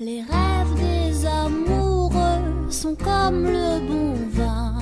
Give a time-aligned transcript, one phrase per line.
[0.00, 4.76] Les rêves des amoureux sont comme le bon vin.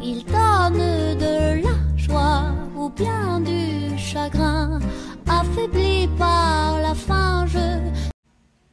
[0.00, 4.78] Ils donnent de la joie ou bien du chagrin.
[5.26, 8.10] Affaibli par la faim, je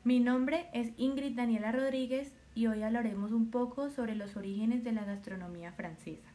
[0.05, 4.91] Mi nombre es Ingrid Daniela Rodríguez y hoy hablaremos un poco sobre los orígenes de
[4.91, 6.29] la gastronomía francesa.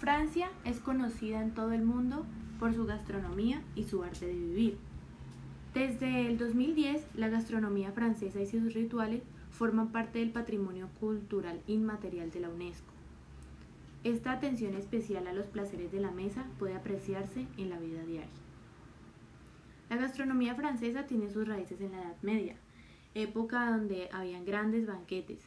[0.00, 2.26] Francia es conocida en todo el mundo
[2.58, 4.89] por su gastronomía y su arte de vivir.
[5.74, 12.32] Desde el 2010, la gastronomía francesa y sus rituales forman parte del patrimonio cultural inmaterial
[12.32, 12.92] de la UNESCO.
[14.02, 18.30] Esta atención especial a los placeres de la mesa puede apreciarse en la vida diaria.
[19.90, 22.56] La gastronomía francesa tiene sus raíces en la Edad Media,
[23.14, 25.46] época donde habían grandes banquetes.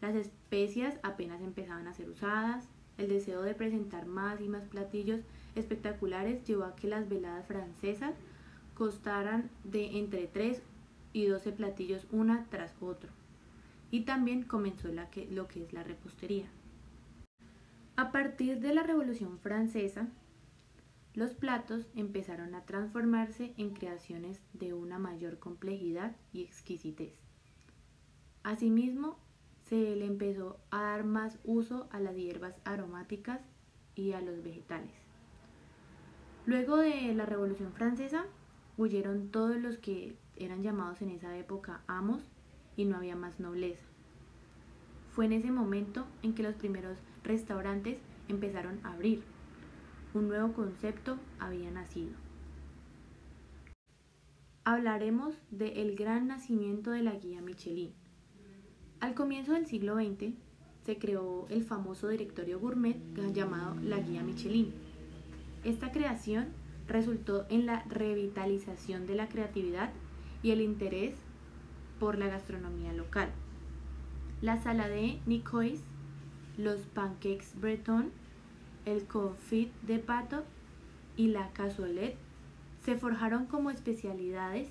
[0.00, 5.20] Las especias apenas empezaban a ser usadas, el deseo de presentar más y más platillos
[5.54, 8.14] espectaculares llevó a que las veladas francesas
[8.74, 10.62] costaran de entre 3
[11.12, 13.10] y 12 platillos una tras otro.
[13.90, 16.46] Y también comenzó lo que es la repostería.
[17.96, 20.08] A partir de la Revolución Francesa,
[21.14, 27.12] los platos empezaron a transformarse en creaciones de una mayor complejidad y exquisitez.
[28.42, 29.16] Asimismo,
[29.62, 33.40] se le empezó a dar más uso a las hierbas aromáticas
[33.94, 34.92] y a los vegetales.
[36.46, 38.26] Luego de la Revolución Francesa,
[38.76, 42.22] huyeron todos los que eran llamados en esa época amos
[42.76, 43.84] y no había más nobleza.
[45.12, 49.22] Fue en ese momento en que los primeros restaurantes empezaron a abrir.
[50.12, 52.12] Un nuevo concepto había nacido.
[54.64, 57.92] Hablaremos del gran nacimiento de la guía Michelin.
[59.00, 60.32] Al comienzo del siglo XX
[60.84, 62.96] se creó el famoso directorio gourmet
[63.32, 64.72] llamado la guía Michelin.
[65.64, 66.48] Esta creación
[66.86, 69.90] resultó en la revitalización de la creatividad
[70.42, 71.14] y el interés
[71.98, 73.30] por la gastronomía local.
[74.40, 75.82] La salade Nicois,
[76.58, 78.10] los pancakes breton,
[78.84, 80.44] el confit de pato
[81.16, 82.16] y la cassoulet
[82.84, 84.68] se forjaron como especialidades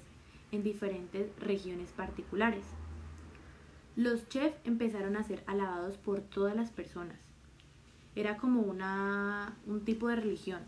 [0.52, 2.64] en diferentes regiones particulares.
[3.96, 7.18] Los chefs empezaron a ser alabados por todas las personas.
[8.16, 10.62] Era como una, un tipo de religión.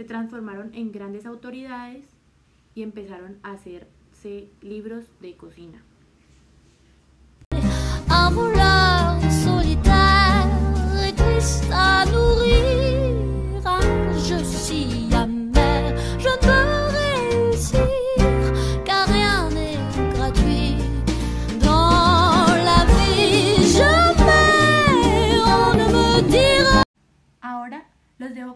[0.00, 2.06] Se transformaron en grandes autoridades
[2.74, 5.84] y empezaron a hacerse libros de cocina.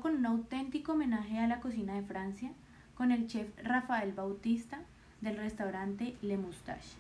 [0.05, 2.53] Con un auténtico homenaje a la cocina de Francia
[2.95, 4.81] con el chef Rafael Bautista
[5.23, 6.99] del restaurante Le Moustache.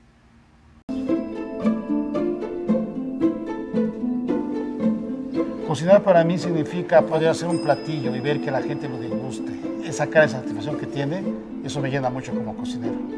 [5.68, 9.52] Cocinar para mí significa poder hacer un platillo y ver que la gente lo disguste.
[9.84, 11.22] Esa cara de satisfacción que tiene,
[11.62, 13.13] eso me llena mucho como cocinero.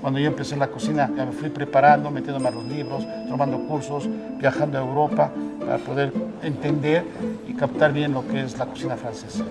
[0.00, 4.78] Cuando yo empecé la cocina, me fui preparando, metiéndome a los libros, tomando cursos, viajando
[4.78, 6.12] a Europa para poder
[6.42, 7.04] entender
[7.46, 9.44] y captar bien lo que es la cocina francesa.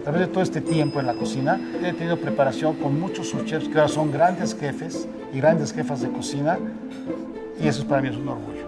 [0.00, 3.68] A través de todo este tiempo en la cocina, he tenido preparación con muchos chefs
[3.68, 6.58] que ahora son grandes jefes y grandes jefas de cocina,
[7.60, 8.59] y eso para mí es un orgullo.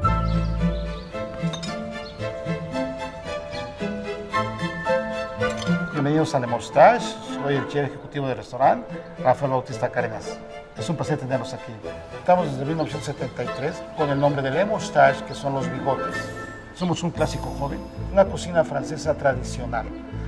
[6.02, 8.92] Bienvenidos a Le Moustache, soy el chef ejecutivo del restaurante,
[9.22, 10.36] Rafael Bautista Cárdenas.
[10.76, 11.70] Es un placer tenerlos aquí.
[12.18, 16.16] Estamos desde 1973 con el nombre de Le Moustache, que son los bigotes.
[16.74, 17.78] Somos un clásico joven,
[18.12, 19.86] una cocina francesa tradicional.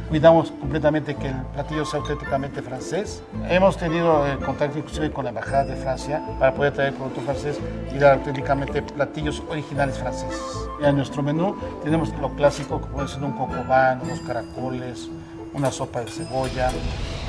[0.08, 3.24] Cuidamos completamente que el platillo sea auténticamente francés.
[3.48, 7.58] Hemos tenido eh, contacto inclusive con la Embajada de Francia para poder traer producto francés
[7.92, 10.40] y dar auténticamente platillos originales franceses.
[10.80, 15.10] En nuestro menú tenemos lo clásico, como puede ser un cocobán, unos caracoles,
[15.54, 16.70] una sopa de cebolla,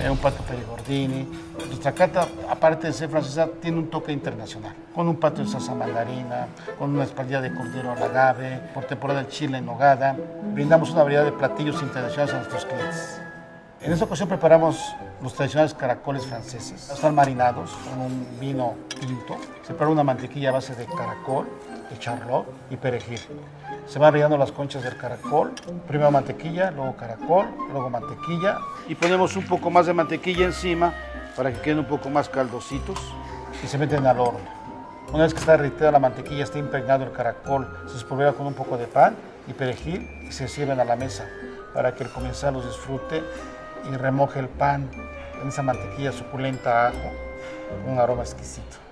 [0.02, 1.28] eh, un pato perigordini.
[1.68, 5.74] Nuestra carta, aparte de ser francesa, tiene un toque internacional, con un pato de salsa
[5.74, 6.48] mandarina,
[6.78, 10.16] con una espaldilla de cordero al agave, por temporada el chile en nogada.
[10.54, 13.22] Brindamos una variedad de platillos internacionales a nuestros clientes.
[13.82, 16.90] En esta ocasión preparamos los tradicionales caracoles franceses.
[16.90, 19.38] Están marinados con un vino tinto.
[19.62, 21.48] Se prepara una mantequilla a base de caracol,
[21.92, 23.20] de charlotte y perejil.
[23.88, 25.54] Se van rellenando las conchas del caracol.
[25.88, 28.58] Primero mantequilla, luego caracol, luego mantequilla.
[28.88, 30.94] Y ponemos un poco más de mantequilla encima
[31.36, 32.98] para que queden un poco más caldositos
[33.64, 34.40] y se meten al horno.
[35.14, 38.54] Una vez que está derretida la mantequilla, está impregnado el caracol, se espolvora con un
[38.54, 39.16] poco de pan
[39.48, 41.28] y perejil y se sirven a la mesa
[41.74, 43.24] para que el comensal los disfrute
[43.92, 44.90] y remoje el pan
[45.42, 47.12] en esa mantequilla suculenta a ajo,
[47.88, 48.85] un aroma exquisito.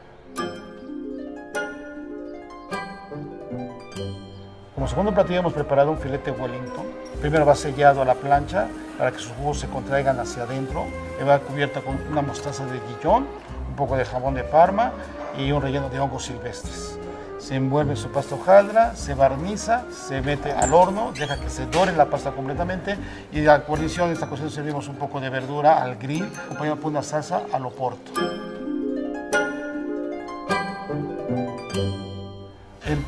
[4.83, 6.85] Como segundo platillo hemos preparado un filete Wellington.
[7.21, 10.83] Primero va sellado a la plancha para que sus jugos se contraigan hacia adentro.
[11.21, 13.25] Y va cubierto con una mostaza de guillón,
[13.69, 14.91] un poco de jamón de parma
[15.37, 16.99] y un relleno de hongos silvestres.
[17.39, 21.93] Se envuelve su pasta hojaldra, se barniza, se mete al horno, deja que se dore
[21.93, 22.97] la pasta completamente
[23.31, 26.75] y de la guarnición, en esta cocción servimos un poco de verdura al grill, acompañado
[26.75, 28.11] por una salsa al oporto.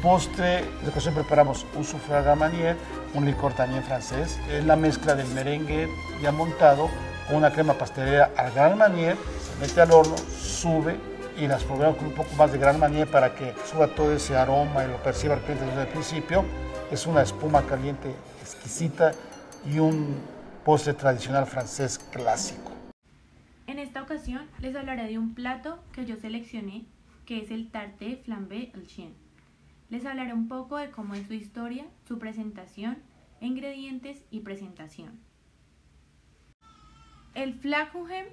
[0.05, 2.77] Postre de cocción preparamos un soufflé à
[3.15, 4.39] un licor también francés.
[4.51, 5.89] Es la mezcla del merengue
[6.21, 6.91] ya montado
[7.25, 10.95] con una crema pastelera al Grand Marnier, se mete al horno, sube
[11.35, 14.37] y las probamos con un poco más de Grand Marnier para que suba todo ese
[14.37, 16.45] aroma y lo perciba el cliente desde el principio.
[16.91, 18.13] Es una espuma caliente
[18.43, 19.11] exquisita
[19.65, 20.19] y un
[20.63, 22.71] postre tradicional francés clásico.
[23.65, 26.85] En esta ocasión les hablaré de un plato que yo seleccioné,
[27.25, 29.24] que es el tarte flambé al chien.
[29.89, 32.97] Les hablaré un poco de cómo es su historia, su presentación,
[33.39, 35.19] ingredientes y presentación.
[37.35, 38.25] El Flakuchen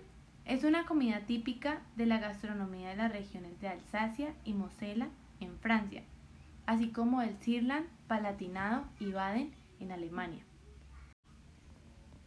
[0.46, 5.08] es una comida típica de la gastronomía de las regiones de Alsacia y Mosela
[5.40, 6.02] en Francia,
[6.66, 10.42] así como el Sirland, Palatinado y Baden en Alemania.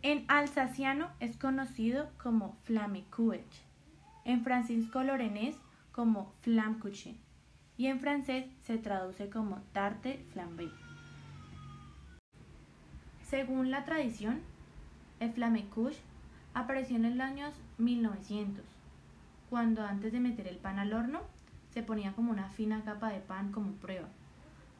[0.03, 3.63] En alsaciano es conocido como Flammekuech,
[4.23, 5.57] en francisco lorenés
[5.91, 7.24] como Flammkuchen
[7.77, 10.69] y en francés se traduce como tarte flambé.
[13.27, 14.41] Según la tradición,
[15.19, 15.99] el flamecouche
[16.53, 18.63] apareció en los años 1900,
[19.49, 21.21] cuando antes de meter el pan al horno
[21.73, 24.07] se ponía como una fina capa de pan como prueba,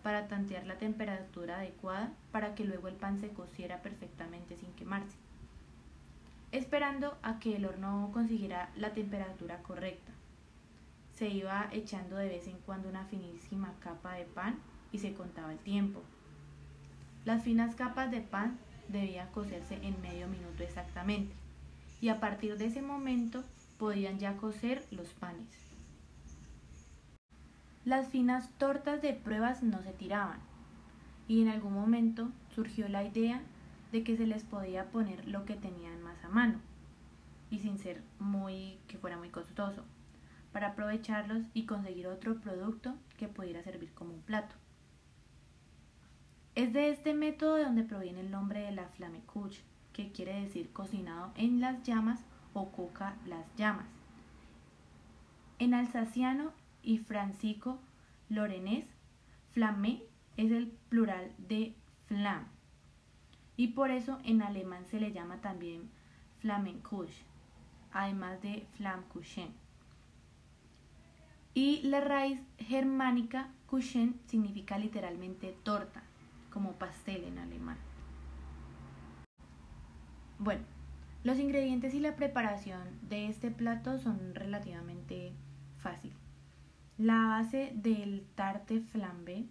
[0.03, 5.17] para tantear la temperatura adecuada para que luego el pan se cociera perfectamente sin quemarse,
[6.51, 10.14] esperando a que el horno consiguiera la temperatura correcta
[11.15, 14.59] se iba echando de vez en cuando una finísima capa de pan
[14.91, 16.01] y se contaba el tiempo.
[17.23, 18.57] Las finas capas de pan
[18.89, 21.33] debían cocerse en medio minuto exactamente
[22.01, 23.43] y a partir de ese momento
[23.79, 25.47] podían ya cocer los panes.
[27.85, 30.39] Las finas tortas de pruebas no se tiraban
[31.27, 33.41] y en algún momento surgió la idea
[33.91, 36.59] de que se les podía poner lo que tenían más a mano
[37.49, 39.85] y sin ser muy que fuera muy costoso
[40.55, 44.55] para aprovecharlos y conseguir otro producto que pudiera servir como un plato.
[46.55, 49.61] Es de este método de donde proviene el nombre de la flammekuche,
[49.91, 52.21] que quiere decir cocinado en las llamas
[52.53, 53.89] o coca las llamas.
[55.59, 57.77] En alsaciano y francico
[58.29, 58.85] lorenés,
[59.51, 60.03] flamme
[60.37, 61.75] es el plural de
[62.05, 62.45] flam.
[63.57, 65.89] Y por eso en alemán se le llama también
[66.39, 67.25] Flammenkuche,
[67.91, 69.64] además de Flammkuchen.
[71.57, 76.03] Y la raíz germánica Kuchen significa literalmente torta,
[76.49, 77.77] como pastel en alemán.
[80.37, 80.63] Bueno,
[81.23, 85.31] los ingredientes y la preparación de este plato son relativamente
[85.77, 86.11] fácil.
[86.97, 89.45] La base del tarte flambe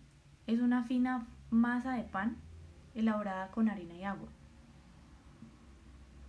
[0.46, 2.36] es una fina masa de pan
[2.94, 4.28] elaborada con harina y agua,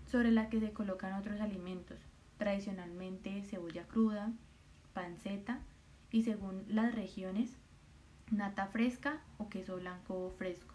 [0.06, 2.00] sobre la que se colocan otros alimentos,
[2.38, 4.31] tradicionalmente cebolla cruda,
[4.95, 5.59] panceta
[6.09, 7.57] y según las regiones,
[8.31, 10.74] nata fresca o queso blanco fresco,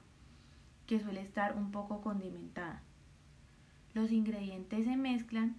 [0.86, 2.82] que suele estar un poco condimentada.
[3.94, 5.56] Los ingredientes se mezclan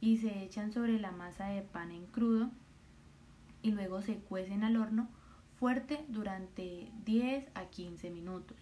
[0.00, 2.50] y se echan sobre la masa de pan en crudo
[3.62, 5.08] y luego se cuecen al horno
[5.58, 8.56] fuerte durante 10 a 15 minutos.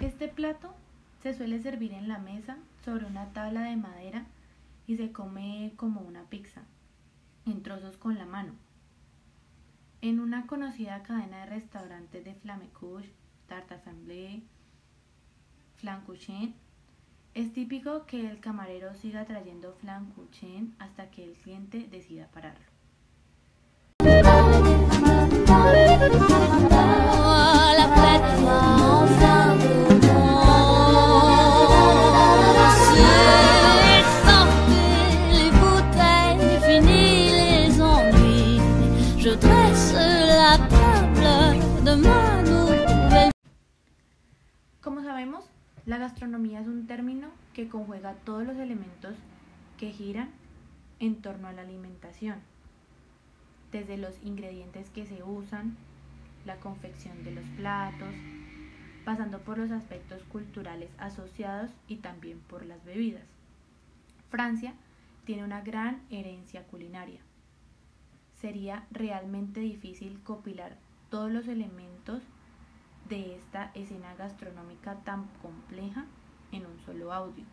[0.00, 0.74] Este plato
[1.22, 4.24] se suele servir en la mesa sobre una tabla de madera
[4.86, 6.62] y se come como una pizza
[7.50, 8.52] en trozos con la mano.
[10.00, 13.10] En una conocida cadena de restaurantes de Flammekuche,
[13.48, 14.42] Tarte Assemblée,
[15.76, 16.54] Flancuchen,
[17.34, 22.66] es típico que el camarero siga trayendo flancuchen hasta que el cliente decida pararlo.
[45.88, 49.16] La gastronomía es un término que conjuega todos los elementos
[49.78, 50.28] que giran
[51.00, 52.36] en torno a la alimentación,
[53.72, 55.78] desde los ingredientes que se usan,
[56.44, 58.14] la confección de los platos,
[59.06, 63.24] pasando por los aspectos culturales asociados y también por las bebidas.
[64.28, 64.74] Francia
[65.24, 67.20] tiene una gran herencia culinaria.
[68.42, 70.76] Sería realmente difícil copilar
[71.08, 72.22] todos los elementos
[73.08, 76.04] de esta escena gastronómica tan compleja
[76.52, 77.44] en un solo audio.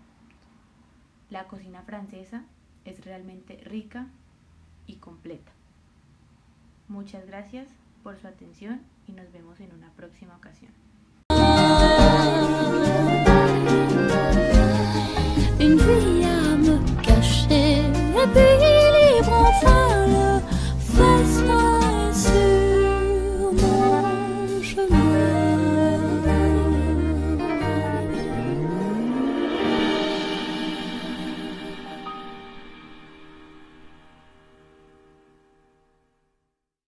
[1.30, 2.44] La cocina francesa
[2.84, 4.08] es realmente rica
[4.86, 5.52] y completa.
[6.88, 7.68] Muchas gracias
[8.04, 10.72] por su atención y nos vemos en una próxima ocasión.